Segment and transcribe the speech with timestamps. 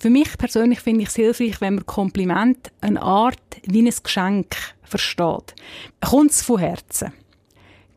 [0.00, 4.56] Für mich persönlich finde ich es hilfreich, wenn man Kompliment eine Art wie ein Geschenk
[4.82, 5.54] versteht.
[6.00, 7.12] Kommt es von Herzen?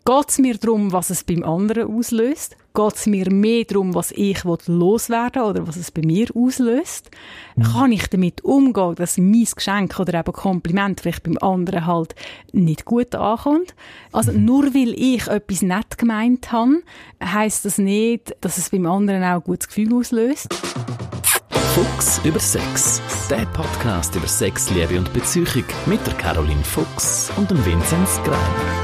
[0.03, 2.57] Geht es mir darum, was es beim anderen auslöst?
[2.73, 7.09] Geht es mir mehr darum, was ich loswerden will oder was es bei mir auslöst?
[7.55, 7.63] Mhm.
[7.63, 12.15] Kann ich damit umgehen, dass mein Geschenk oder eben Kompliment vielleicht beim anderen halt
[12.51, 13.75] nicht gut ankommt?
[14.11, 14.43] Also mhm.
[14.43, 16.83] nur weil ich etwas nett gemeint habe,
[17.23, 20.49] heisst das nicht, dass es beim anderen auch ein gutes Gefühl auslöst.
[21.73, 23.01] Fuchs über Sex.
[23.31, 25.47] Der Podcast über Sex, Liebe und Beziehung
[25.87, 28.83] mit der Caroline Fuchs und dem Vinzenz Greiner.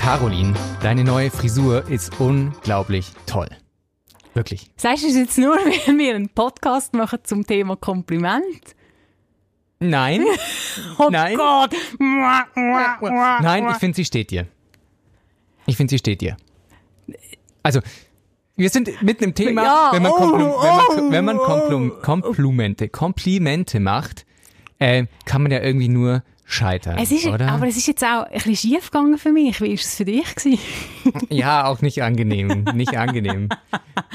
[0.00, 3.48] Caroline, deine neue Frisur ist unglaublich toll.
[4.34, 4.70] Wirklich.
[4.76, 8.76] Sagst du es jetzt nur, weil wir einen Podcast machen zum Thema Kompliment?
[9.80, 10.24] Nein.
[10.98, 11.36] oh Nein.
[11.36, 11.74] Gott.
[11.98, 14.46] Nein, ich finde, sie steht dir.
[15.66, 16.36] Ich finde, sie steht dir.
[17.64, 17.80] Also,
[18.56, 21.36] wir sind mitten im Thema, Ja, wenn man, oh, Komplu wenn man, oh, wenn man
[21.38, 21.42] oh.
[21.42, 24.26] Komplu Komplimente, Komplimente macht,
[24.78, 27.48] äh, kann man ja irgendwie nur scheitern, Es ist, oder?
[27.50, 29.60] aber es ist jetzt auch ein bisschen schief gegangen für mich.
[29.60, 30.34] Wie war es für dich?
[30.34, 30.58] Gewesen?
[31.30, 33.48] ja, auch nicht angenehm, nicht angenehm.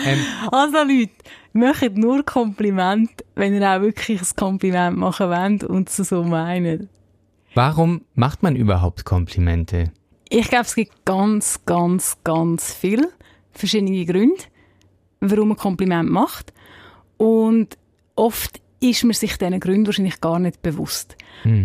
[0.06, 0.20] Ähm,
[0.52, 1.12] Also Leute,
[1.54, 6.88] macht nur Kompliment, wenn ihr auch wirklich ein Kompliment machen wollt und es so meint.
[7.56, 9.92] warum macht man überhaupt Komplimente?
[10.30, 13.10] Ich glaube, es gibt ganz, ganz, ganz viele
[13.52, 14.44] verschiedene Gründe,
[15.22, 16.54] warum man Kompliment macht.
[17.18, 17.78] Und
[18.16, 21.18] oft ist man sich diesen Gründen wahrscheinlich gar nicht bewusst.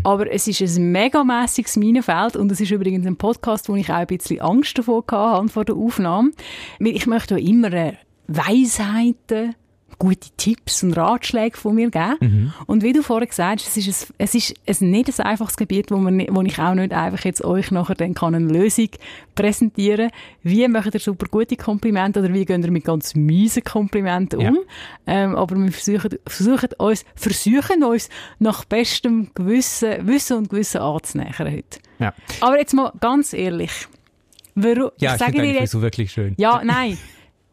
[0.03, 3.97] Aber es ist ein megamässiges Minenfeld und es ist übrigens ein Podcast, wo ich auch
[3.97, 6.31] ein bisschen Angst davor hatte, vor der Aufnahme.
[6.81, 7.93] Weil ich möchte ja immer
[8.27, 9.55] Weisheiten,
[9.99, 12.53] gute Tipps und Ratschläge von mir geben.
[12.67, 15.57] Und wie du vorher gesagt hast, es ist, ein, es ist ein, nicht ein einfaches
[15.57, 18.47] Gebiet, wo, man, nicht- wo ich auch nicht einfach jetzt euch nachher dann kann eine
[18.53, 18.89] Lösung
[19.35, 20.11] präsentieren
[20.43, 24.55] Wie macht ihr super gute Komplimente oder wie gehen ihr mit ganz miesen Komplimenten um?
[24.55, 24.61] Ja.
[25.07, 28.09] Ähm, aber wir versuchen, versuchen, uns, versuchen uns
[28.39, 31.79] nach bestem Gewissen, Wissen und Gewissen anzunähern heute.
[31.99, 33.71] Ja, Aber jetzt mal ganz ehrlich.
[34.57, 36.35] Warum, ja ich, sage finde dir deine jetzt, Frisur wirklich schön.
[36.37, 36.97] ja, nein.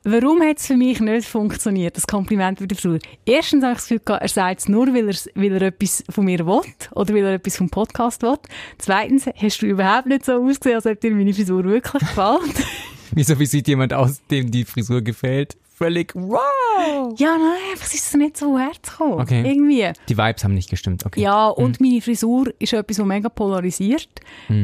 [0.03, 2.97] Warum hat es für mich nicht funktioniert, das Kompliment mit der Frisur?
[3.23, 6.25] Erstens habe ich das Gefühl, gehabt, er sagt es nur, weil, weil er etwas von
[6.25, 6.61] mir will
[6.95, 8.37] oder weil er etwas vom Podcast will.
[8.79, 12.65] Zweitens hast du überhaupt nicht so ausgesehen, als ob dir meine Frisur wirklich gefällt.
[13.11, 15.55] Wieso, wie sieht jemand aus, dem die Frisur gefällt?
[15.75, 17.13] Völlig wow!
[17.17, 19.19] ja, nein, einfach ist nicht so herzukommen.
[19.19, 19.43] Okay.
[19.47, 19.91] Irgendwie.
[20.09, 21.21] Die Vibes haben nicht gestimmt, okay.
[21.21, 24.09] Ja, und meine Frisur ist etwas, was mega polarisiert.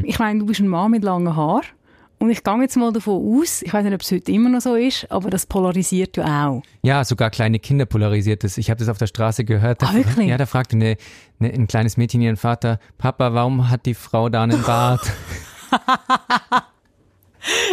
[0.04, 1.66] Ich meine, du bist ein Mann mit langen Haaren.
[2.19, 4.61] Und ich gehe jetzt mal davon aus, ich weiß nicht, ob es heute immer noch
[4.61, 6.63] so ist, aber das polarisiert ja auch.
[6.81, 8.57] Ja, sogar kleine Kinder polarisiert das.
[8.57, 9.83] Ich habe das auf der Straße gehört.
[9.83, 10.27] Da, Ah, wirklich?
[10.27, 10.97] Ja, da fragte eine,
[11.39, 15.01] eine, ein kleines Mädchen ihren Vater, Papa, warum hat die Frau da einen Bart?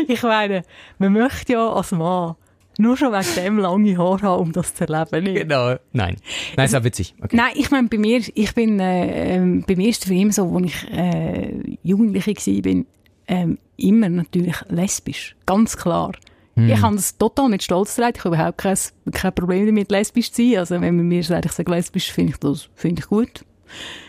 [0.06, 0.62] Ich meine,
[0.98, 2.36] man möchte ja als Mann
[2.78, 5.24] nur schon wegen dem lange Haare haben, um das zu erleben.
[5.24, 5.42] Nicht?
[5.42, 5.74] genau.
[5.92, 6.16] Nein.
[6.56, 7.14] Nein, ist ja witzig.
[7.20, 7.36] Okay.
[7.36, 10.32] Nein, ich meine, bei mir, ich bin, äh, ähm, bei mir ist es für immer
[10.32, 12.86] so, als ich äh, Jugendliche war, bin,
[13.26, 15.36] ähm, immer natürlich lesbisch.
[15.46, 16.12] Ganz klar.
[16.56, 18.14] Ich habe das total mit Stolz getragen.
[18.16, 18.78] Ich habe überhaupt kein,
[19.12, 20.58] kein Problem damit, lesbisch zu sein.
[20.58, 23.44] Also, wenn man mir sagt, ich sage lesbisch, finde ich das, finde ich gut.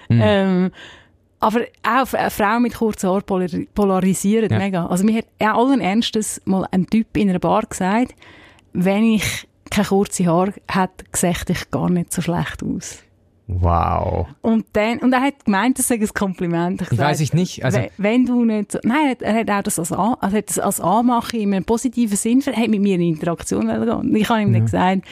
[0.09, 0.71] Ähm,
[1.39, 4.57] aber auch eine Frau mit kurzen Haaren polar polarisieren Ja.
[4.59, 4.85] mega.
[4.85, 8.13] Also mir hat ja allen Ernstes mal ein Typ in einer Bar gesagt,
[8.73, 12.99] wenn ich keine kurze Haare hätte, sehe ich gar nicht so schlecht aus.
[13.47, 14.27] Wow.
[14.41, 16.81] Und dann, und er hat gemeint, das sei ein Kompliment.
[16.81, 17.63] Ich Weiß ich nicht.
[17.63, 20.49] Also, wenn, wenn du nicht so, nein, er hat, auch das als, An, also hat
[20.49, 24.15] das als Anmachen in einem positiven Sinn, er hat mit mir in Interaktion gehen.
[24.15, 25.03] Ich habe ihm dann gesagt,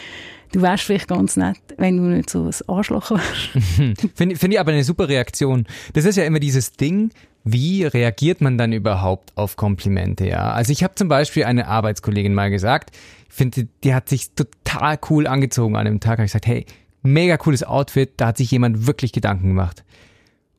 [0.52, 4.08] du wärst vielleicht ganz nett, wenn du nicht so ein Arschloch wärst.
[4.16, 5.68] Finde find ich aber eine super Reaktion.
[5.94, 7.12] Das ist ja immer dieses Ding,
[7.44, 10.54] wie reagiert man dann überhaupt auf Komplimente, ja?
[10.54, 12.96] Also ich habe zum Beispiel eine Arbeitskollegin mal gesagt,
[13.30, 16.14] ich finde, die hat sich total cool angezogen an dem Tag.
[16.14, 16.66] Habe ich gesagt, hey,
[17.04, 19.84] mega cooles Outfit, da hat sich jemand wirklich Gedanken gemacht.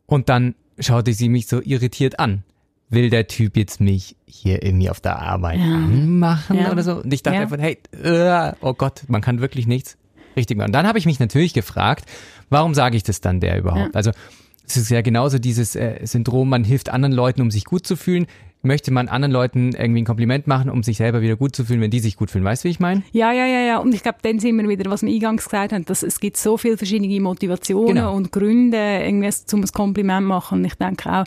[0.06, 2.42] Und dann schaute sie mich so irritiert an.
[2.90, 6.70] Will der Typ jetzt mich hier irgendwie auf der Arbeit anmachen Ja.
[6.70, 6.96] oder so?
[7.00, 7.42] Und ich dachte Ja.
[7.42, 9.96] einfach, hey, äh, oh Gott, man kann wirklich nichts
[10.36, 10.66] richtig machen.
[10.68, 12.04] Und dann habe ich mich natürlich gefragt,
[12.50, 13.96] warum sage ich das dann der überhaupt?
[13.96, 14.10] Also
[14.66, 17.96] es ist ja genauso dieses äh, Syndrom, man hilft anderen Leuten, um sich gut zu
[17.96, 18.26] fühlen.
[18.64, 21.80] Möchte man anderen Leuten irgendwie ein Kompliment machen, um sich selber wieder gut zu fühlen,
[21.80, 22.44] wenn die sich gut fühlen.
[22.44, 23.02] Weißt du, wie ich meine?
[23.12, 23.78] Ja, ja, ja, ja.
[23.78, 26.36] Und ich glaube, dann sind wir wieder, was wir eingangs gesagt haben, dass es gibt
[26.36, 28.14] so viele verschiedene Motivationen Genau.
[28.16, 30.58] und Gründe, irgendwie zum ein Kompliment machen.
[30.60, 31.24] Und ich denke auch,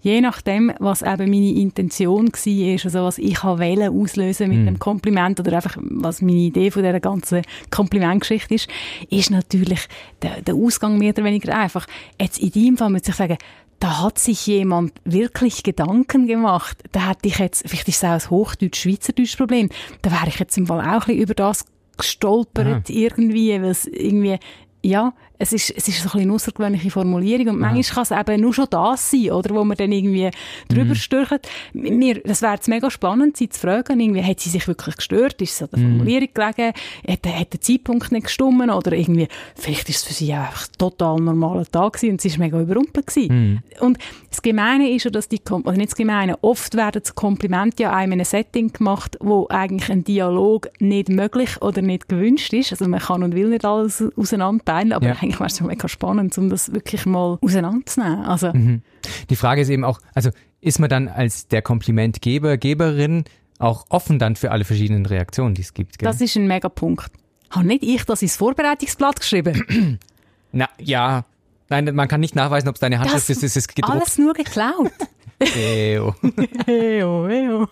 [0.00, 5.38] je nachdem, was eben meine Intention war, also was ich wollen auslösen mit dem Kompliment
[5.40, 8.68] oder einfach, was meine Idee von dieser ganzen Komplimentgeschichte ist,
[9.10, 9.80] ist natürlich
[10.22, 11.86] der, der Ausgang mehr oder weniger einfach.
[12.20, 13.36] Jetzt in deinem Fall muss ich sagen,
[13.80, 16.82] da hat sich jemand wirklich Gedanken gemacht.
[16.92, 19.68] Da hätte ich jetzt, vielleicht ist es auch ein Hochdeutsch-Schweizerdeutsch Problem,
[20.02, 21.64] da wäre ich jetzt im Fall auch ein bisschen über das
[21.96, 24.38] gestolpert irgendwie, weil es irgendwie
[24.82, 28.28] ja, es ist, es ist so ein bisschen eine außergewöhnliche Formulierung und manchmal kann es
[28.28, 30.30] eben nur schon das sein, oder, wo man dann irgendwie
[30.68, 30.94] drüber mhm.
[30.96, 31.38] stürchen.
[31.72, 35.40] Mir, das wäre mega spannend, sie zu fragen, irgendwie, hat sie sich wirklich gestört?
[35.40, 35.90] Ist es an der mhm.
[35.90, 36.72] Formulierung gelegen?
[37.08, 38.48] Hat, hat der Zeitpunkt nicht gestimmt?
[38.48, 42.28] Oder irgendwie, vielleicht ist es für sie auch einfach total normaler Tag gewesen und sie
[42.28, 43.52] ist mega überrumpelt gewesen.
[43.52, 43.62] Mhm.
[43.80, 43.98] Und
[44.30, 47.92] das Gemeine ist ja, dass die, oder nicht das Gemeine, oft werden das Komplimente ja
[47.92, 52.72] einem in einem Setting gemacht, wo eigentlich ein Dialog nicht möglich oder nicht gewünscht ist.
[52.72, 56.36] Also man kann und will nicht alles auseinanderteilen, aber ja eigentlich wäre es mega spannend,
[56.38, 58.24] um das wirklich mal auseinanderzunehmen.
[58.24, 58.52] Also.
[58.52, 58.82] Mhm.
[59.28, 60.30] Die Frage ist eben auch, also
[60.60, 63.24] ist man dann als der Komplimentgeber, Geberin
[63.58, 65.98] auch offen dann für alle verschiedenen Reaktionen, die es gibt?
[65.98, 66.06] Gell?
[66.08, 67.10] Das ist ein mega Punkt.
[67.50, 69.98] Habe nicht ich das ins Vorbereitungsblatt geschrieben?
[70.52, 71.24] Na, ja.
[71.68, 73.42] Nein, man kann nicht nachweisen, ob es deine Handschrift das ist.
[73.42, 73.94] Es ist gedruckt.
[73.94, 74.90] Alles nur geklaut.
[75.56, 76.14] Eo.
[76.66, 77.68] Eo, eo.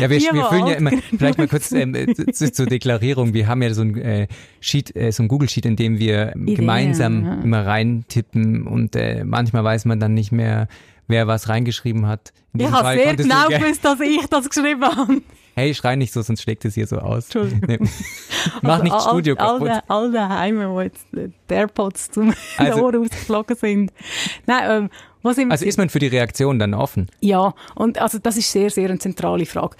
[0.00, 1.94] Ja, wir, wir füllen ja immer, vielleicht mal kurz ähm,
[2.32, 3.34] zu, zur Deklarierung.
[3.34, 4.28] Wir haben ja so ein äh,
[4.60, 7.34] Sheet, äh, so ein Google-Sheet, in dem wir Ideen, gemeinsam ja.
[7.42, 10.68] immer reintippen und äh, manchmal weiß man dann nicht mehr,
[11.08, 12.32] wer was reingeschrieben hat.
[12.54, 15.22] In ich habe sehr genau gewusst, dass ich das geschrieben habe.
[15.58, 17.24] Hey, schrei nicht so, sonst schlägt es hier so aus.
[17.24, 17.62] Entschuldigung.
[17.66, 17.78] Nee.
[18.62, 19.82] Mach also, nicht Studio all, kaputt.
[19.88, 23.92] All daheim, wo jetzt die AirPods zum also, Ohr rausgeflogen sind.
[24.46, 24.88] Nein,
[25.24, 27.08] ähm, also ist man für die Reaktion dann offen?
[27.20, 29.76] Ja, und also das ist sehr, sehr eine zentrale Frage.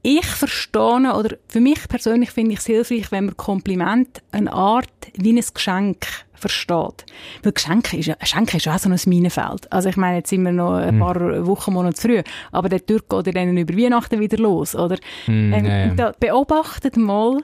[0.00, 4.88] Ich verstehe, oder für mich persönlich finde ich es hilfreich, wenn man Kompliment eine Art
[5.12, 6.06] wie ein Geschenk
[6.38, 7.06] versteht.
[7.42, 9.70] Weil Geschenke ist, Geschenke ist auch so ein Minenfeld.
[9.72, 10.98] Also ich meine, jetzt sind wir noch ein hm.
[11.00, 14.96] paar Wochen, Monate früh, aber der Türk geht dann über Weihnachten wieder los, oder?
[15.26, 16.12] Mm, ähm, ja, ja.
[16.18, 17.42] beobachtet mal,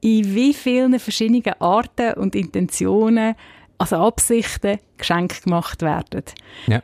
[0.00, 3.34] in wie vielen verschiedenen Arten und Intentionen
[3.82, 6.22] also Absichten, Geschenke gemacht werden.
[6.68, 6.82] Ja.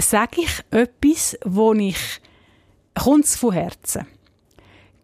[0.00, 1.98] Sage ich etwas, wo ich,
[2.94, 4.06] kommt es von Herzen?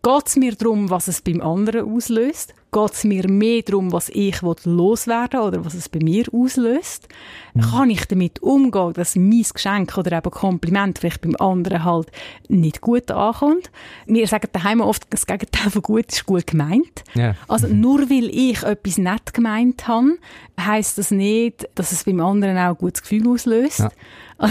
[0.03, 2.55] Geht es mir darum, was es beim anderen auslöst?
[2.75, 7.07] Geht es mir mehr darum, was ich loswerden will oder was es bei mir auslöst?
[7.55, 7.61] Mhm.
[7.61, 12.11] Kann ich damit umgehen, dass mein Geschenk oder eben Kompliment vielleicht beim anderen halt
[12.49, 13.71] nicht gut ankommt?
[14.07, 17.05] Wir sagen daheim oft, das Gegenteil von gut ist gut gemeint.
[17.15, 17.37] Ja.
[17.47, 17.81] Also mhm.
[17.81, 20.19] nur weil ich etwas nett gemeint habe,
[20.59, 23.79] heisst das nicht, dass es beim anderen auch ein gutes Gefühl auslöst.
[23.79, 23.91] Ja.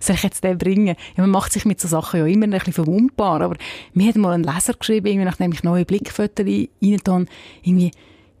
[0.00, 0.96] soll ich jetzt den bringen?
[1.16, 3.56] Ja, man macht sich mit so Sachen ja immer ein bisschen verwundbar, aber
[3.92, 7.28] mir hat mal ein Leser geschrieben, irgendwie, nachdem ich neue Blickfotos reingetan
[7.62, 7.90] irgendwie,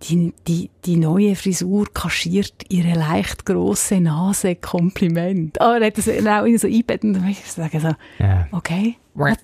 [0.02, 5.60] die, die, die neue Frisur kaschiert ihre leicht große Nase Kompliment.
[5.60, 7.90] Aber er hat das auch in so einbettet und ich sage so,
[8.52, 9.38] okay, that,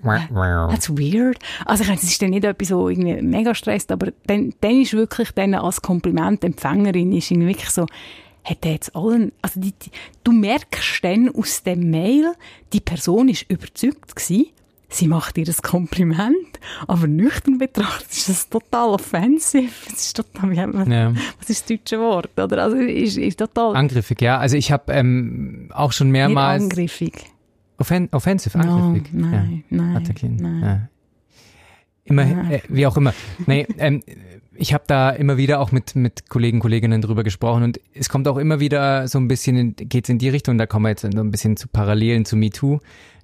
[0.70, 1.38] that's weird.
[1.66, 4.80] Also ich meine, es ist dann nicht etwas, so irgendwie mega stresst, aber dann, dann
[4.80, 7.86] ist wirklich dann als Komplimentempfängerin ist irgendwie wirklich so,
[8.44, 9.90] hat er jetzt allen, also die, die,
[10.22, 12.34] du merkst dann aus dem Mail,
[12.72, 14.46] die Person ist überzeugt gewesen,
[14.88, 19.86] sie macht ihr das Kompliment, aber nüchtern betrachtet ist das total offensiv.
[19.90, 21.14] Das ist total, wie ja.
[21.38, 22.38] was ist das deutsche Wort?
[22.38, 22.62] Oder?
[22.62, 23.76] Also ist, ist total...
[23.76, 24.38] Angriffig, ja.
[24.38, 26.62] Also ich habe ähm, auch schon mehrmals...
[26.62, 27.24] Nicht angriffig.
[27.78, 29.12] Offen offensiv, angriffig.
[29.12, 29.76] No, nein, ja.
[29.76, 30.62] nein, nein.
[30.62, 30.88] Ja.
[32.04, 33.14] Immer, äh, wie auch immer.
[33.46, 34.02] Nee, ähm,
[34.56, 38.28] ich habe da immer wieder auch mit, mit Kollegen, Kolleginnen drüber gesprochen und es kommt
[38.28, 41.02] auch immer wieder so ein bisschen, in, geht's in die Richtung, da kommen wir jetzt
[41.02, 42.80] so ein bisschen zu Parallelen zu MeToo,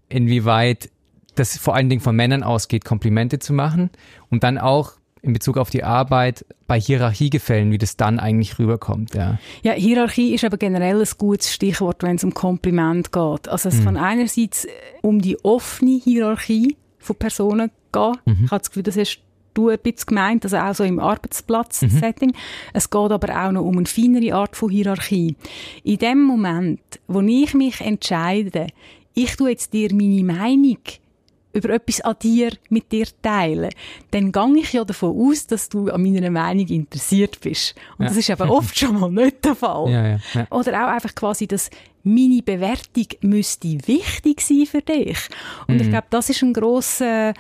[0.09, 0.91] inwieweit
[1.35, 3.91] das vor allen Dingen von Männern ausgeht, Komplimente zu machen
[4.29, 4.93] und dann auch
[5.23, 9.15] in Bezug auf die Arbeit bei Hierarchiegefällen, wie das dann eigentlich rüberkommt.
[9.15, 13.49] Ja, ja Hierarchie ist aber generell ein gutes Stichwort, wenn es um Kompliment geht.
[13.49, 13.85] Also es hm.
[13.85, 14.66] kann einerseits
[15.02, 18.12] um die offene Hierarchie von Personen gehen.
[18.25, 18.45] Mhm.
[18.45, 19.21] Ich habe das Gefühl, das hast
[19.54, 22.30] du ein bisschen gemeint, also auch so im Arbeitsplatz-Setting.
[22.30, 22.37] Mhm.
[22.73, 25.37] Es geht aber auch noch um eine feinere Art von Hierarchie.
[25.85, 28.69] In dem Moment, wo ich mich entscheide,
[29.14, 30.78] ich tue jetzt dir meine Meinung
[31.52, 33.71] über etwas an dir mit dir teilen,
[34.12, 37.75] dann gehe ich ja davon aus, dass du an meiner Meinung interessiert bist.
[37.99, 38.09] Und ja.
[38.09, 39.90] das ist aber oft schon mal nicht der Fall.
[39.90, 41.71] Ja, ja, Oder auch einfach quasi, dass
[42.04, 45.19] meine Bewertung müsste wichtig sein für dich.
[45.66, 45.80] Und mhm.
[45.83, 47.35] ich glaube, das ist ein grosser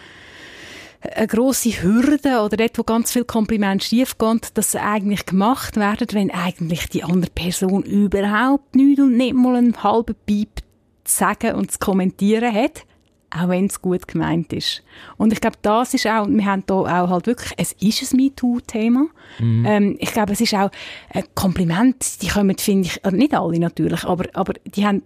[1.00, 6.08] eine grosse Hürde oder dort, wo ganz viel Kompliment schiefgehen, dass sie eigentlich gemacht werden,
[6.12, 10.60] wenn eigentlich die andere Person überhaupt nichts und nicht mal einen halben Piep
[11.04, 12.84] zu sagen und zu kommentieren hat,
[13.30, 14.82] auch wenn es gut gemeint ist.
[15.16, 18.16] Und ich glaube, das ist auch, wir haben da auch halt wirklich, es ist ein
[18.16, 19.06] MeToo-Thema.
[19.38, 19.64] Mhm.
[19.66, 20.70] Ähm, ich glaube, es ist auch
[21.10, 25.02] ein Kompliment, die kommen, finde ich, also nicht alle natürlich, aber, aber die haben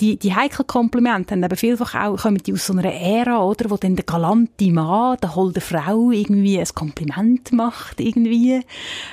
[0.00, 3.70] die, die heiklen Komplimente haben eben vielfach auch, kommen die aus so einer Ära, oder,
[3.70, 8.60] wo dann der galante Mann, der holde Frau irgendwie ein Kompliment macht, irgendwie.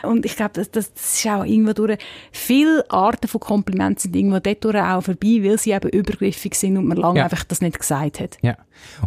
[0.04, 1.98] Und ich glaube, das, das, ist auch irgendwo durch,
[2.32, 6.86] viele Arten von Komplimenten sind irgendwo dort auch vorbei, weil sie eben übergriffig sind und
[6.86, 7.26] man lange ja.
[7.26, 8.38] einfach das nicht gesagt hat.
[8.42, 8.58] Ja.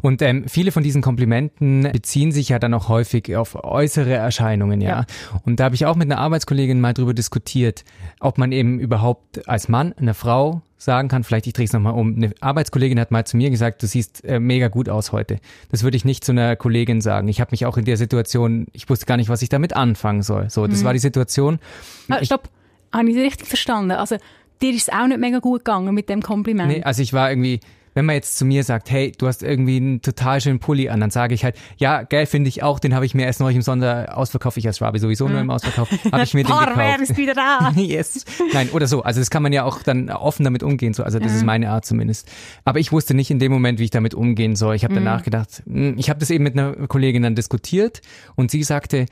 [0.03, 4.81] Und ähm, viele von diesen Komplimenten beziehen sich ja dann auch häufig auf äußere Erscheinungen,
[4.81, 4.89] ja.
[4.91, 5.07] ja.
[5.45, 7.85] Und da habe ich auch mit einer Arbeitskollegin mal drüber diskutiert,
[8.19, 11.93] ob man eben überhaupt als Mann, eine Frau sagen kann, vielleicht ich drehe es nochmal
[11.93, 12.17] um.
[12.17, 15.39] Eine Arbeitskollegin hat mal zu mir gesagt, du siehst äh, mega gut aus heute.
[15.71, 17.29] Das würde ich nicht zu einer Kollegin sagen.
[17.29, 20.23] Ich habe mich auch in der Situation, ich wusste gar nicht, was ich damit anfangen
[20.23, 20.49] soll.
[20.49, 20.85] So, das mhm.
[20.87, 21.59] war die Situation.
[22.09, 22.49] Ah, stopp,
[22.93, 23.91] habe ich richtig verstanden?
[23.91, 24.17] Also
[24.63, 26.73] dir ist es auch nicht mega gut gegangen mit dem Kompliment?
[26.73, 27.61] Nee, also ich war irgendwie
[27.95, 31.01] wenn man jetzt zu mir sagt, hey, du hast irgendwie einen total schönen Pulli an,
[31.01, 33.57] dann sage ich halt, ja, geil finde ich auch, den habe ich mir erst neulich
[33.57, 37.01] im Sonderausverkauf, ich als Rabi sowieso nur im Ausverkauf, habe ich mir den gekauft.
[37.01, 37.73] ist wieder da.
[37.77, 38.25] yes.
[38.53, 39.03] Nein, oder so.
[39.03, 41.03] Also das kann man ja auch dann offen damit umgehen, so.
[41.03, 42.29] Also das ist meine Art zumindest.
[42.65, 44.75] Aber ich wusste nicht in dem Moment, wie ich damit umgehen soll.
[44.75, 45.05] Ich habe mhm.
[45.05, 48.03] danach gedacht, hm, ich habe das eben mit einer Kollegin dann diskutiert
[48.37, 49.07] und sie sagte,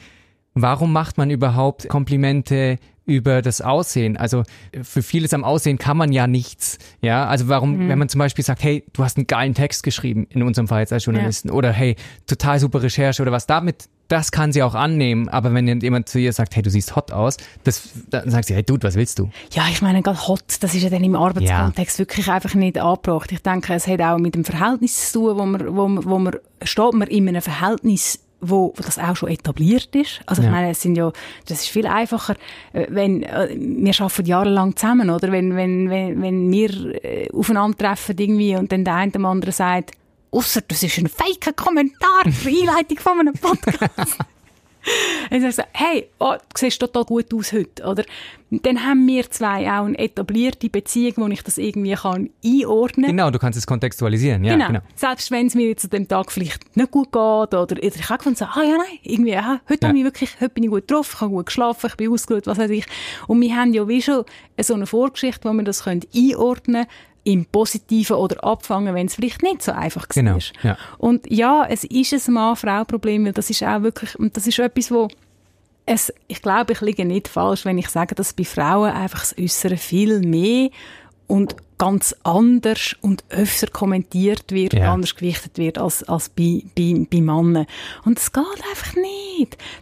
[0.55, 2.79] warum macht man überhaupt Komplimente
[3.09, 4.19] über das Aussehen.
[4.19, 4.43] Also
[4.83, 6.79] für vieles am Aussehen kann man ja nichts.
[7.01, 7.89] Ja, also warum, mhm.
[7.89, 10.81] wenn man zum Beispiel sagt, hey, du hast einen geilen Text geschrieben, in unserem Fall
[10.81, 11.55] jetzt als Journalisten, ja.
[11.55, 15.31] oder hey, total super Recherche oder was damit, das kann sie auch annehmen.
[15.31, 18.55] Aber wenn jemand zu ihr sagt, hey, du siehst hot aus, das, dann sagt sie,
[18.55, 19.31] hey, Dude, was willst du?
[19.53, 22.03] Ja, ich meine, gerade hot, das ist ja dann im Arbeitskontext ja.
[22.03, 23.33] wirklich einfach nicht angebracht.
[23.33, 26.19] Ich denke, es hat auch mit dem Verhältnis zu tun, wo man, wo man, wo
[26.19, 30.21] man steht man in einem Verhältnis wo, wo das auch schon etabliert ist.
[30.27, 31.13] Also ich meine, es sind ja,
[31.47, 32.37] das ist viel einfacher,
[32.73, 38.17] äh, wenn äh, wir arbeiten jahrelang zusammen, oder wenn wenn wenn wenn wir äh, aufeinandertreffen
[38.19, 39.93] irgendwie und dann der eine dem anderen sagt,
[40.31, 44.19] außer das ist ein fake Kommentar für Einleitung von einem Podcast.
[45.31, 48.05] Und dann sagt hey, oh, du siehst total gut aus heute, oder?
[48.51, 53.17] Dann haben wir zwei auch eine etablierte Beziehung, wo ich das irgendwie kann einordnen kann.
[53.17, 54.55] Genau, du kannst es kontextualisieren, ja.
[54.55, 54.67] Genau.
[54.69, 54.81] genau.
[54.95, 58.19] Selbst wenn es mir jetzt an dem Tag vielleicht nicht gut geht, oder ich habe
[58.19, 59.93] gefunden, ah ja, nein, irgendwie, aha, heute, ja.
[59.93, 62.57] ich wirklich, heute bin ich gut drauf, ich habe gut geschlafen, ich bin ausgeruht, was
[62.57, 62.87] weiß ich.
[63.27, 64.25] Und wir haben ja wie schon
[64.59, 66.87] so eine Vorgeschichte, wo wir das können einordnen können,
[67.29, 70.53] im Positiven oder abfangen, wenn es vielleicht nicht so einfach genau, ist.
[70.63, 70.79] Ja.
[70.97, 74.91] Und ja, es ist ein Mann-Frau-Problem, weil das ist auch wirklich, und das ist etwas,
[74.91, 75.09] wo
[75.85, 79.37] es, ich glaube, ich liege nicht falsch, wenn ich sage, dass bei Frauen einfach das
[79.39, 80.71] Äußere viel mehr
[81.27, 84.93] und ganz anders und öfter kommentiert wird ja.
[84.93, 87.67] anders gewichtet wird als, als bei, bei, bei Männern.
[88.07, 89.28] Und das geht einfach nicht.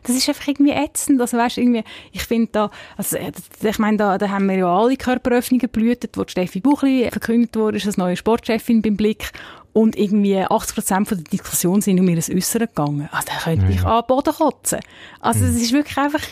[0.03, 1.21] Das ist einfach irgendwie ätzend.
[1.21, 3.33] Also weißt, irgendwie, ich finde da, also, äh,
[3.63, 7.77] ich meine, da, da haben wir ja alle Körperöffnungen blühtet, wo Steffi Buchli verkündet wurde,
[7.77, 9.33] ist als neue Sportchefin beim Blick.
[9.73, 13.09] Und irgendwie 80 Prozent der Diskussion sind um ihr Äußere gegangen.
[13.13, 13.99] Also da könnte ich ja.
[13.99, 14.81] an den Boden kotzen.
[15.21, 15.61] Also es mhm.
[15.61, 16.23] ist wirklich einfach,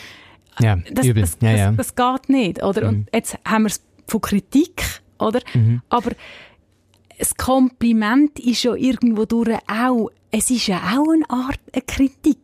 [0.59, 1.21] ja, das, übel.
[1.21, 1.71] Das, ja, das, ja.
[1.71, 2.81] das, geht nicht, oder?
[2.81, 2.87] Mhm.
[2.87, 4.83] Und jetzt haben wir es von Kritik
[5.19, 5.41] oder?
[5.53, 5.81] Mhm.
[5.89, 6.11] Aber
[7.17, 12.37] das Kompliment ist ja irgendwo durch auch, es ist ja auch eine Art eine Kritik.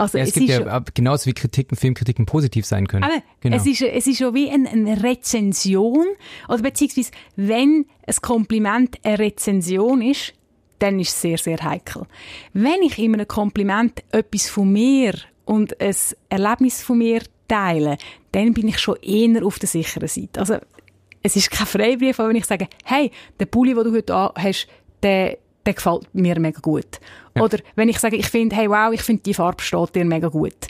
[0.00, 3.04] Also ja, es, es gibt ja, genauso wie Kritiken, Filmkritiken positiv sein können.
[3.04, 3.56] Aber genau.
[3.56, 6.06] es ist, es ist ja wie eine, eine Rezension,
[6.48, 10.32] oder beziehungsweise, wenn ein Kompliment eine Rezension ist,
[10.78, 12.06] dann ist es sehr, sehr heikel.
[12.54, 15.12] Wenn ich in einem Kompliment etwas von mir
[15.44, 15.94] und ein
[16.30, 17.98] Erlebnis von mir teile,
[18.32, 20.40] dann bin ich schon eher auf der sicheren Seite.
[20.40, 20.56] Also
[21.22, 24.66] es ist kein Freibrief, aber wenn ich sage, hey, der Pulli, den du heute hast,
[25.02, 25.36] der,
[25.66, 27.00] der gefällt mir mega gut.
[27.34, 27.42] Ja.
[27.42, 30.28] Oder wenn ich sage, ich finde, hey, wow, ich finde, die Farbe steht dir mega
[30.28, 30.68] gut.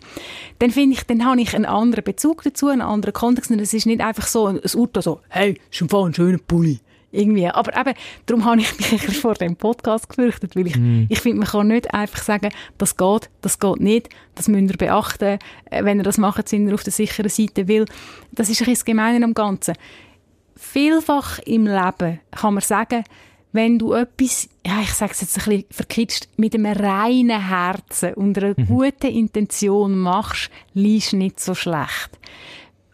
[0.59, 3.51] Dann finde ich, dann habe ich einen anderen Bezug dazu, einen anderen Kontext.
[3.51, 6.81] Und es ist nicht einfach so ein Urteil so, hey, ist ein schöner Pulli.
[7.13, 7.49] Irgendwie.
[7.49, 7.95] Aber eben,
[8.27, 11.07] darum habe ich mich vor dem Podcast gefürchtet, weil ich, mm.
[11.09, 14.77] ich finde, man kann nicht einfach sagen, das geht, das geht nicht, das müsst ihr
[14.77, 15.39] beachten.
[15.71, 17.87] Äh, wenn ihr das macht, sind ihr auf der sicheren Seite, weil
[18.31, 19.75] das ist ein bisschen das Gemeine am Ganzen
[20.61, 23.05] vielfach im Leben kann man sagen,
[23.53, 28.15] wenn du etwas, ja, ich sage es jetzt ein bisschen verkitscht, mit einem reinen Herzen
[28.15, 28.67] und einer mhm.
[28.67, 32.19] guten Intention machst, liest nicht so schlecht.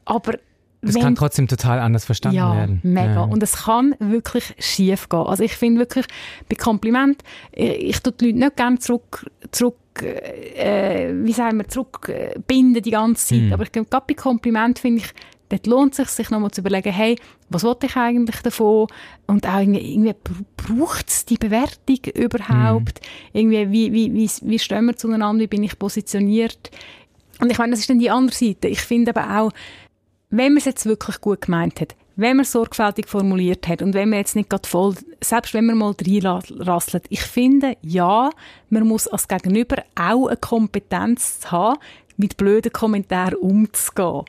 [0.05, 0.39] Aber
[0.81, 2.81] das wenn, kann trotzdem total anders verstanden ja, werden.
[2.83, 3.15] Mega.
[3.15, 3.23] Ja.
[3.23, 5.21] Und es kann wirklich schief gehen.
[5.21, 6.07] Also ich finde wirklich,
[6.49, 7.23] bei Kompliment,
[7.53, 12.91] ich, ich tue die Leute nicht gerne zurück, zurück äh, wie sagen wir, zurückbinden die
[12.91, 13.43] ganze Zeit.
[13.43, 13.53] Mhm.
[13.53, 15.13] Aber ich glaube, gerade bei Kompliment finde ich,
[15.49, 17.17] dort lohnt es sich, sich nochmal zu überlegen, hey,
[17.49, 18.89] was wollte ich eigentlich davon?
[19.27, 20.15] Und auch irgendwie, irgendwie
[20.57, 23.01] braucht es die Bewertung überhaupt?
[23.01, 23.37] Mm.
[23.39, 25.43] Irgendwie, wie, wie, wie, wie stehen wir zueinander?
[25.43, 26.71] Wie bin ich positioniert?
[27.41, 28.69] Und ich meine, das ist dann die andere Seite.
[28.69, 29.53] Ich finde aber auch,
[30.31, 34.09] wenn man es jetzt wirklich gut gemeint hat, wenn man sorgfältig formuliert hat und wenn
[34.09, 38.31] man jetzt nicht gerade voll, selbst wenn man mal reinrasselt, ich finde, ja,
[38.71, 41.79] man muss als Gegenüber auch eine Kompetenz haben,
[42.17, 44.25] mit blöden Kommentaren umzugehen.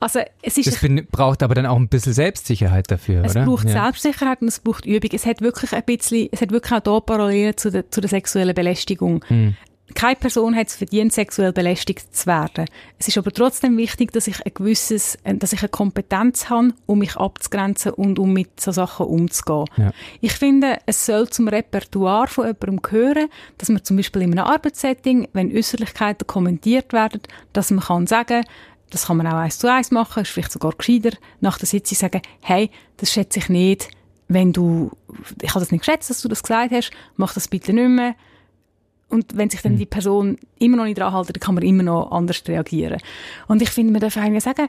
[0.00, 3.40] Also, es ist das braucht aber dann auch ein bisschen Selbstsicherheit dafür, es oder?
[3.40, 3.84] Es braucht ja.
[3.84, 5.10] Selbstsicherheit und es braucht Übung.
[5.12, 8.08] Es hat wirklich ein bisschen, es hat wirklich auch da Parallelen zu der, zu der
[8.08, 9.24] sexuellen Belästigung.
[9.28, 9.56] Hm.
[9.94, 12.66] keine Person hat es verdient, sexuell belästigt zu werden.
[12.98, 16.74] Es ist aber trotzdem wichtig, dass ich ein gewisses, äh, dass ich eine Kompetenz habe,
[16.86, 19.64] um mich abzugrenzen und um mit so Sachen umzugehen.
[19.76, 19.90] Ja.
[20.20, 24.46] Ich finde, es soll zum Repertoire von jemandem gehören, dass man zum Beispiel in einem
[24.46, 28.44] Arbeitssetting, wenn Äußerlichkeiten kommentiert werden, dass man kann sagen,
[28.90, 31.96] das kann man auch eins zu eins machen, ist vielleicht sogar gescheiter, nach der Sitzung
[31.96, 33.90] sagen, hey, das schätze ich nicht,
[34.28, 34.90] wenn du,
[35.40, 38.14] ich habe das nicht geschätzt, dass du das gesagt hast, mach das bitte nicht mehr.
[39.08, 41.82] Und wenn sich dann die Person immer noch nicht dran hält, dann kann man immer
[41.82, 43.00] noch anders reagieren.
[43.46, 44.68] Und ich finde, man darf eigentlich sagen,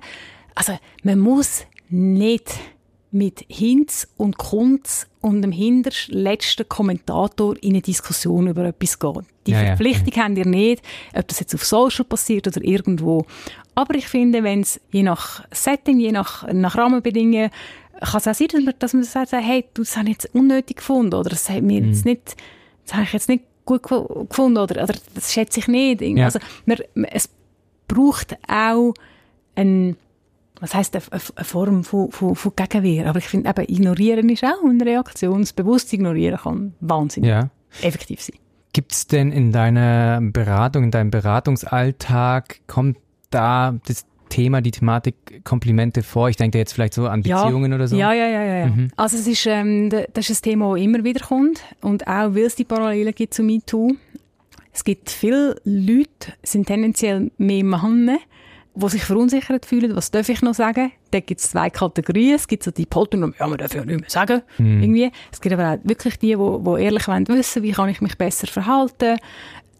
[0.55, 2.53] also, man muss nicht
[3.11, 9.25] mit Hinz und Kunz und dem hinterst letzten Kommentator in eine Diskussion über etwas gehen.
[9.47, 10.83] Die Ja, ja, Verpflichtung habt ihr nicht,
[11.15, 13.25] ob das jetzt auf Social passiert oder irgendwo.
[13.73, 17.49] Aber ich finde, wenn es je nach Setting, je nach, nach Rahmenbedingungen,
[17.99, 20.35] kann es auch sein, dass man, dass man sagt, hey, du, das habe ich jetzt
[20.35, 22.35] unnötig gefunden oder das hat mir jetzt nicht,
[22.85, 26.01] das habe ich jetzt nicht gut gefu- gefunden oder, oder das schätze ich nicht.
[26.01, 26.25] Ja.
[26.25, 26.77] Also, man,
[27.11, 27.29] es
[27.87, 28.93] braucht auch
[29.55, 29.97] ein,
[30.59, 31.03] was heisst eine,
[31.35, 33.07] eine Form von, von, von Gegenwehr.
[33.07, 35.41] Aber ich finde eben, ignorieren ist auch eine Reaktion.
[35.41, 37.49] Das bewusste Ignorieren kann wahnsinnig Ja.
[37.81, 38.35] effektiv sein.
[38.73, 42.97] Gibt es denn in deiner Beratung, in deinem Beratungsalltag, kommt
[43.31, 46.29] da das Thema, die Thematik Komplimente vor?
[46.29, 47.95] Ich denke jetzt vielleicht so an Beziehungen oder so.
[47.97, 48.57] Ja, ja, ja, ja.
[48.59, 48.65] ja.
[48.67, 48.91] Mhm.
[48.95, 52.43] Also es ist, ähm, das ist ein Thema, das immer wieder kommt und auch, weil
[52.43, 53.95] es die Parallelen gibt zu MeToo.
[54.71, 58.19] Es gibt viele Leute, sind tendenziell mehr Männer,
[58.75, 60.91] die sich verunsichert fühlen, was darf ich noch sagen?
[61.11, 62.35] Da gibt es zwei Kategorien.
[62.35, 65.11] Es gibt so die Poltern, ja, man darf ja nicht mehr sagen, irgendwie.
[65.31, 68.17] Es gibt aber auch wirklich die, die, die ehrlich wollen wissen, wie kann ich mich
[68.17, 69.17] besser verhalten.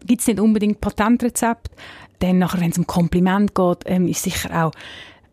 [0.06, 1.70] Gibt es nicht unbedingt Patentrezept.
[2.18, 4.72] Dann nachher, wenn es um Kompliment geht, ähm, ist sicher auch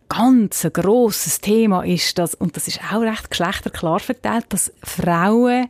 [0.10, 5.68] ganz ein grosses Thema ist das, und das ist auch recht geschlechterklar verteilt, dass Frauen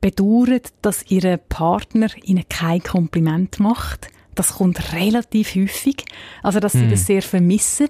[0.00, 4.08] bedauern, dass ihr Partner ihnen kein Kompliment macht.
[4.34, 6.04] Das kommt relativ häufig.
[6.42, 7.88] Also, dass sie das sehr vermissen.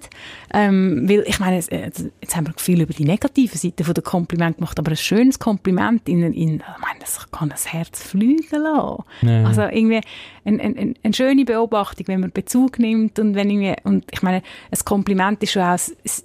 [0.53, 4.03] Ähm, weil, ich meine, äh, jetzt haben wir viel über die negative Seite von der
[4.03, 8.45] Kompliment gemacht, aber ein schönes Kompliment in, in, ich meine, das kann das Herz fliegen
[8.51, 9.03] lassen.
[9.21, 9.43] Ja.
[9.45, 10.01] Also, irgendwie
[10.45, 14.21] eine ein, ein, eine schöne Beobachtung, wenn man Bezug nimmt und wenn irgendwie, und ich
[14.21, 14.37] meine,
[14.71, 15.79] ein Kompliment ist schon auch,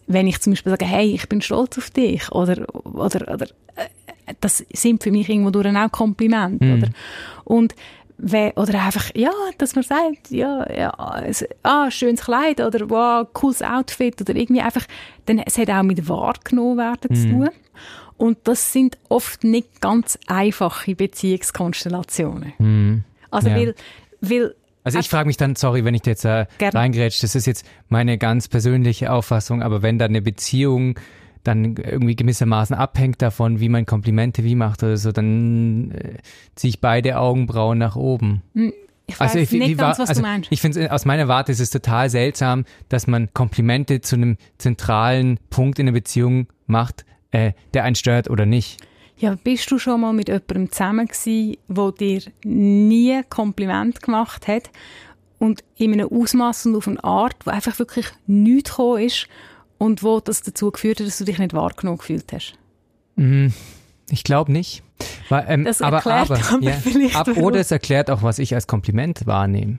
[0.07, 3.47] wenn ich zum Beispiel sage, hey, ich bin stolz auf dich, oder, oder, oder,
[3.77, 6.75] äh, das sind für mich irgendwo durch auch Komplimente, Mhm.
[6.75, 6.89] oder?
[7.45, 7.75] Und,
[8.23, 10.93] oder einfach, ja, dass man sagt, ja, ja,
[11.63, 14.87] ah, schönes Kleid, oder wow, cooles Outfit, oder irgendwie einfach,
[15.27, 17.49] dann, es hat auch mit wahrgenommen werden zu tun.
[18.17, 22.53] Und das sind oft nicht ganz einfache Beziehungskonstellationen.
[22.59, 23.05] Mhm.
[23.31, 23.57] Also, Ja.
[23.57, 23.75] weil,
[24.21, 24.55] weil
[24.85, 26.75] Also ich frage mich dann, sorry, wenn ich dir jetzt äh, Gerne.
[26.75, 30.99] reingrätsch, das ist jetzt meine ganz persönliche Auffassung, aber wenn da eine Beziehung
[31.45, 36.19] dann irgendwie gewissermaßen abhängt davon, wie man Komplimente wie macht oder so, dann äh,
[36.55, 38.43] ziehe ich beide Augenbrauen nach oben.
[39.07, 40.53] ich weiß ich, nicht ganz, was also du meinst.
[40.53, 45.39] Ich finde, aus meiner Warte ist es total seltsam, dass man Komplimente zu einem zentralen
[45.51, 48.81] Punkt in einer Beziehung macht, äh, der einen stört oder nicht.
[49.17, 54.71] Ja, bist du schon mal mit jemandem zusammen gewesen, der dir nie Kompliment gemacht hat
[55.39, 59.29] und in einem Ausmaß und auf eine Art, wo einfach wirklich nichts gekommen ist
[59.81, 62.53] und wo das dazu geführt hat, dass du dich nicht wahrgenommen gefühlt hast?
[63.17, 63.55] Mhm.
[64.11, 64.83] Ich glaube nicht.
[65.31, 68.39] Weil, ähm, Das aber, erklärt aber, aber ja, vielleicht, ab, oder es erklärt auch, was
[68.39, 69.79] ich als Kompliment wahrnehme.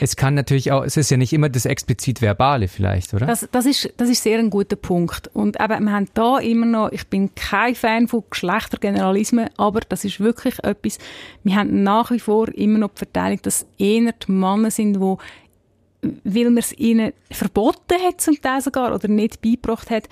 [0.00, 3.26] Es kann natürlich auch, es ist ja nicht immer das explizit Verbale vielleicht, oder?
[3.26, 5.28] Das, das, ist, das ist sehr ein guter Punkt.
[5.34, 10.06] Und eben, wir haben da immer noch, ich bin kein Fan von Geschlechtergeneralismen, aber das
[10.06, 10.96] ist wirklich etwas,
[11.44, 15.16] wir haben nach wie vor immer noch die Verteilung, dass eher die Männer sind, die
[16.02, 20.08] weil man es ihnen verboten hat zum Teil sogar oder nicht beigebracht hat,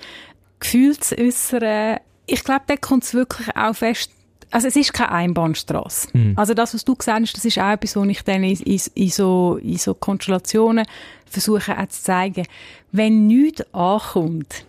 [0.59, 1.99] Gefühl zu äußern.
[2.25, 4.11] Ich glaube, da kommt es wirklich auch fest,
[4.51, 6.09] also es ist keine Einbahnstraße.
[6.35, 8.81] Also das, was du gesagt hast, das ist auch etwas, was ich dann in, in,
[8.95, 10.85] in, so, in so Konstellationen
[11.25, 12.45] versuche auch zu zeigen.
[12.91, 14.65] Wenn nichts ankommt,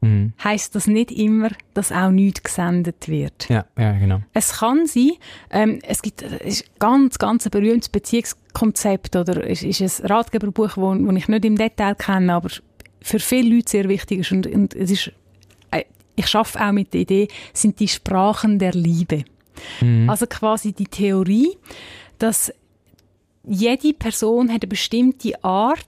[0.00, 0.32] Mhm.
[0.42, 3.48] heisst das nicht immer, dass auch nichts gesendet wird.
[3.48, 4.20] Ja, ja, genau.
[4.32, 5.12] Es kann sein,
[5.50, 10.06] ähm, es gibt es ist ein ganz, ganz ein berühmtes Beziehungskonzept oder es ist ein
[10.06, 12.50] Ratgeberbuch, wo, wo ich nicht im Detail kenne, aber
[13.02, 15.12] für viele Leute sehr wichtig ist und, und es ist,
[15.72, 15.84] äh,
[16.14, 19.24] ich schaffe auch mit der Idee, sind die Sprachen der Liebe.
[20.06, 21.56] Also quasi die Theorie,
[22.18, 22.52] dass
[23.44, 25.86] jede Person hat eine bestimmte Art,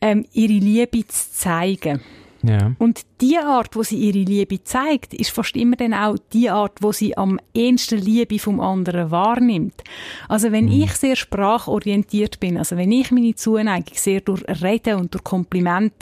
[0.00, 2.00] ähm, ihre Liebe zu zeigen.
[2.42, 2.72] Ja.
[2.78, 6.82] Und die Art, wo sie ihre Liebe zeigt, ist fast immer dann auch die Art,
[6.82, 9.82] wo sie am ehesten Liebe vom anderen wahrnimmt.
[10.28, 15.14] Also wenn ich sehr sprachorientiert bin, also wenn ich meine Zuneigung sehr durch Reden und
[15.14, 15.92] durch Kompliment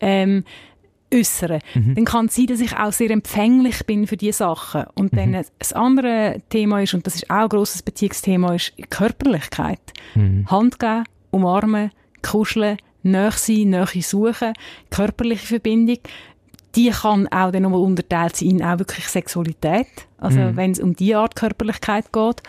[0.00, 0.44] ähm,
[1.12, 1.94] äußere, mhm.
[1.94, 4.84] dann kann es sein, dass ich auch sehr empfänglich bin für diese Sachen.
[4.94, 5.16] Und mhm.
[5.16, 9.80] dann das andere Thema ist, und das ist auch ein grosses Beziehungsthema, ist Körperlichkeit.
[10.14, 10.50] Mhm.
[10.50, 11.90] Hand geben, umarmen,
[12.22, 14.52] kuscheln, Nähe sein, Nähe suchen,
[14.90, 15.98] körperliche Verbindung
[16.76, 19.86] die kann auch dann nochmal unterteilt sein in auch wirklich Sexualität.
[20.18, 20.56] Also mhm.
[20.56, 22.42] wenn es um die Art Körperlichkeit geht.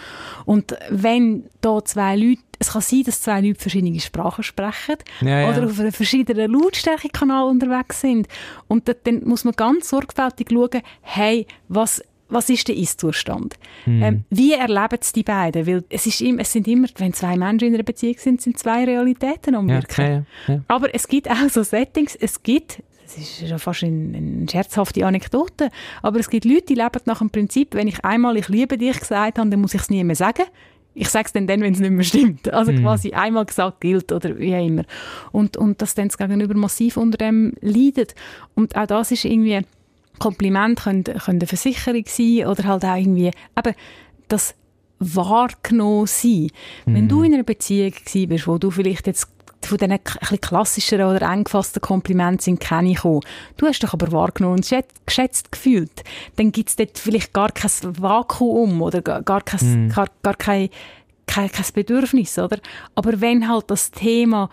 [0.45, 5.49] Und wenn da zwei Leute, es kann sein, dass zwei Leute verschiedene Sprachen sprechen ja,
[5.49, 5.65] oder ja.
[5.65, 8.27] auf einem verschiedenen Lautstärkekanal unterwegs sind.
[8.67, 12.01] Und dann muss man ganz sorgfältig schauen, hey, was
[12.35, 13.55] was ist der Ist-Zustand?
[13.85, 14.03] Mhm.
[14.03, 15.65] Ähm, wie erleben es die beiden?
[15.65, 18.59] Weil es, ist immer, es sind immer, wenn zwei Menschen in einer Beziehung sind, sind
[18.59, 20.25] zwei Realitäten am Wirken.
[20.47, 24.17] Ja, ja, Aber es gibt auch so Settings, es gibt das ist schon fast eine,
[24.17, 25.69] eine scherzhafte Anekdote,
[26.01, 28.99] aber es gibt Leute, die leben nach dem Prinzip, wenn ich einmal «Ich liebe dich»
[28.99, 30.43] gesagt habe, dann muss ich es nie mehr sagen.
[30.95, 32.51] Ich sage es dann, dann wenn es nicht mehr stimmt.
[32.51, 32.77] Also mm.
[32.81, 34.83] quasi einmal gesagt gilt oder wie auch immer.
[35.31, 38.15] Und, und dass dann das Gegenüber massiv unter dem leidet.
[38.55, 39.61] Und auch das ist irgendwie,
[40.19, 43.75] Kompliment können, können eine Versicherung sein oder halt auch irgendwie, eben,
[44.27, 44.55] das
[44.99, 46.49] wahrgenommen sein.
[46.85, 46.93] Mm.
[46.95, 47.93] Wenn du in einer Beziehung
[48.27, 49.27] bist, wo du vielleicht jetzt
[49.65, 49.99] von diesen
[50.41, 53.21] klassischeren oder eng gefassten Komplimenten sind keine gekommen.
[53.57, 56.03] Du hast dich aber wahrgenommen und geschätzt gefühlt.
[56.35, 59.89] Dann gibt es dort vielleicht gar kein Vakuum oder gar, kein, mm.
[59.89, 60.69] gar, gar kein,
[61.25, 62.59] kein, kein Bedürfnis, oder?
[62.93, 64.49] Aber wenn halt das Thema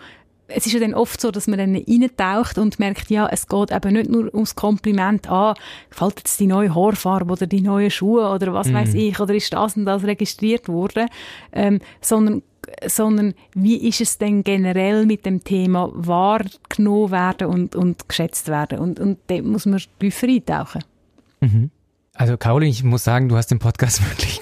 [0.55, 3.71] es ist ja dann oft so, dass man dann reintaucht und merkt, ja, es geht
[3.71, 5.55] eben nicht nur ums Kompliment an,
[5.89, 8.73] gefällt jetzt die neue Haarfarbe oder die neuen Schuhe oder was mm.
[8.73, 11.07] weiß ich, oder ist das und das registriert worden,
[11.51, 12.41] ähm, sondern
[12.85, 18.79] sondern wie ist es denn generell mit dem Thema wahrgenommen werden und, und geschätzt werden?
[18.79, 20.83] Und, und da muss man tiefer eintauchen.
[21.41, 21.71] Mhm.
[22.13, 24.39] Also Caroline, ich muss sagen, du hast den Podcast wirklich.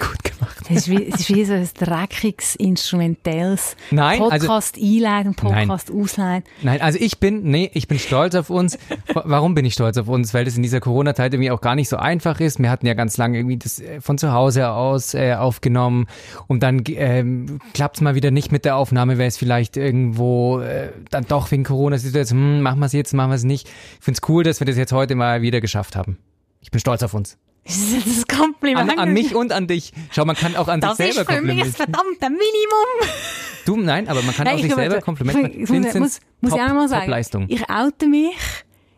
[0.74, 5.34] Es ist wie, es ist wie so ein dreckiges, instrumentelles nein, also Podcast also, einleiten,
[5.34, 6.02] Podcast nein.
[6.02, 6.50] ausleiten.
[6.62, 8.78] Nein, also ich bin, nee, ich bin stolz auf uns.
[9.12, 10.32] Warum bin ich stolz auf uns?
[10.32, 12.58] Weil das in dieser Corona-Zeit irgendwie auch gar nicht so einfach ist.
[12.58, 16.06] Wir hatten ja ganz lange irgendwie das äh, von zu Hause aus äh, aufgenommen
[16.46, 20.60] und dann ähm, klappt es mal wieder nicht mit der Aufnahme, weil es vielleicht irgendwo
[20.60, 23.68] äh, dann doch wegen Corona-Situation, hm, machen wir es jetzt, machen wir es nicht.
[23.98, 26.16] Ich finde es cool, dass wir das jetzt heute mal wieder geschafft haben.
[26.60, 27.36] Ich bin stolz auf uns.
[27.64, 28.90] Das ist ein Kompliment.
[28.90, 29.92] An, an, mich und an dich.
[30.10, 31.62] Schau, man kann auch an das sich selber Komplimente.
[31.62, 33.14] Das ist für mich das verdammte Minimum.
[33.64, 35.62] Du, nein, aber man kann nein, auch sich selber Komplimente machen.
[35.62, 38.36] Ich, muss, muss, muss ich auch mal sagen, ich oute mich.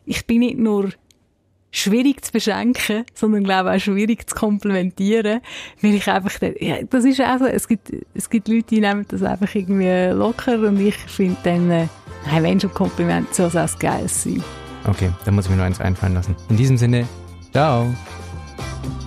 [0.06, 0.90] Ich bin nicht nur
[1.74, 5.40] schwierig zu beschenken, sondern glaube auch schwierig zu komplimentieren,
[5.82, 9.04] weil ich einfach, ja, das ist auch so, es gibt, es gibt Leute, die nehmen
[9.08, 11.88] das einfach irgendwie locker und ich finde dann, äh,
[12.26, 14.42] nein, wenn schon Kompliment, soll es auch geil sein.
[14.86, 16.36] Okay, dann muss ich mir nur eins einfallen lassen.
[16.48, 17.08] In diesem Sinne,
[17.52, 17.92] ciao.
[18.64, 19.03] thank you